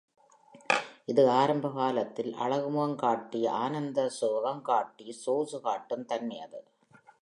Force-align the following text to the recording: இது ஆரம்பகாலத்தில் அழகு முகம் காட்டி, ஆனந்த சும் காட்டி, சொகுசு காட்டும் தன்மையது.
இது 1.05 1.29
ஆரம்பகாலத்தில் 1.29 2.33
அழகு 2.33 2.69
முகம் 2.69 2.95
காட்டி, 2.95 3.45
ஆனந்த 3.45 4.09
சும் 4.09 4.61
காட்டி, 4.61 5.11
சொகுசு 5.11 5.61
காட்டும் 5.61 6.05
தன்மையது. 6.05 6.63